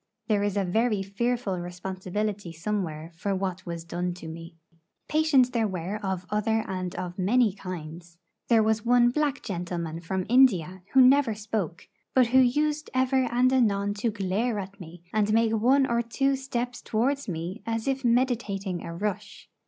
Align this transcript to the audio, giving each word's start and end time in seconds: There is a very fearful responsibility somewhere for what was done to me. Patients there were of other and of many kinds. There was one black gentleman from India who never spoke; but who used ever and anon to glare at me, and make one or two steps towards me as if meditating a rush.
There 0.27 0.41
is 0.41 0.57
a 0.57 0.63
very 0.65 1.03
fearful 1.03 1.59
responsibility 1.59 2.51
somewhere 2.51 3.11
for 3.13 3.35
what 3.35 3.67
was 3.67 3.83
done 3.83 4.15
to 4.15 4.27
me. 4.27 4.55
Patients 5.07 5.51
there 5.51 5.67
were 5.67 5.97
of 6.01 6.25
other 6.31 6.65
and 6.67 6.95
of 6.95 7.19
many 7.19 7.53
kinds. 7.53 8.17
There 8.47 8.63
was 8.63 8.83
one 8.83 9.11
black 9.11 9.43
gentleman 9.43 9.99
from 9.99 10.25
India 10.27 10.81
who 10.93 11.01
never 11.01 11.35
spoke; 11.35 11.87
but 12.15 12.25
who 12.29 12.39
used 12.39 12.89
ever 12.95 13.25
and 13.31 13.53
anon 13.53 13.93
to 13.99 14.09
glare 14.09 14.57
at 14.57 14.79
me, 14.79 15.03
and 15.13 15.31
make 15.33 15.51
one 15.53 15.85
or 15.85 16.01
two 16.01 16.35
steps 16.35 16.81
towards 16.81 17.27
me 17.27 17.61
as 17.67 17.87
if 17.87 18.03
meditating 18.03 18.83
a 18.83 18.95
rush. 18.95 19.51